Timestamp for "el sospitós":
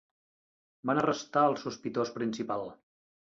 1.51-2.13